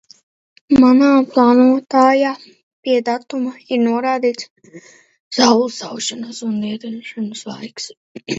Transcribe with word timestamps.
Manā 0.83 1.09
plānotājā 1.33 2.31
pie 2.87 2.95
datuma 3.09 3.53
ir 3.75 3.83
norādīts 3.83 4.49
saules 5.39 5.79
aušanas 5.91 6.43
un 6.51 6.59
rietēšanas 6.67 7.47
laiks. 7.53 7.89